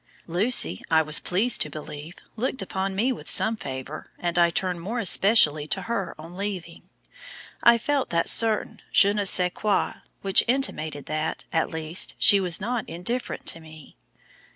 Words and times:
"Lucy, 0.25 0.81
I 0.89 1.03
was 1.03 1.19
pleased 1.19 1.61
to 1.61 1.69
believe, 1.69 2.15
looked 2.35 2.63
upon 2.63 2.95
me 2.95 3.11
with 3.11 3.29
some 3.29 3.55
favour, 3.55 4.09
and 4.17 4.39
I 4.39 4.49
turned 4.49 4.81
more 4.81 4.97
especially 4.97 5.67
to 5.67 5.83
her 5.83 6.15
on 6.17 6.35
leaving. 6.35 6.89
I 7.61 7.77
felt 7.77 8.09
that 8.09 8.27
certain 8.27 8.81
'Je 8.91 9.13
ne 9.13 9.25
sais 9.25 9.51
quoi' 9.53 10.01
which 10.23 10.43
intimated 10.47 11.05
that, 11.05 11.45
at 11.53 11.69
least, 11.69 12.15
she 12.17 12.39
was 12.39 12.59
not 12.59 12.89
indifferent 12.89 13.45
to 13.45 13.59
me." 13.59 13.95